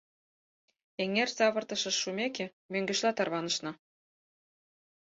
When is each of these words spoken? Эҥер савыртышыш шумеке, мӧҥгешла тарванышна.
Эҥер 1.01 1.29
савыртышыш 1.37 1.95
шумеке, 2.03 2.45
мӧҥгешла 2.71 3.11
тарванышна. 3.17 3.71